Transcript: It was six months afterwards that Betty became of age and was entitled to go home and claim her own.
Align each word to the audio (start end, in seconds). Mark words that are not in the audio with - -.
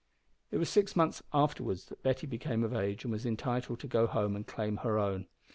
It 0.49 0.57
was 0.57 0.67
six 0.67 0.95
months 0.95 1.21
afterwards 1.31 1.85
that 1.85 2.01
Betty 2.01 2.25
became 2.25 2.63
of 2.63 2.73
age 2.73 3.03
and 3.05 3.11
was 3.11 3.23
entitled 3.23 3.79
to 3.81 3.87
go 3.87 4.07
home 4.07 4.35
and 4.35 4.47
claim 4.47 4.77
her 4.77 4.97
own. 4.97 5.27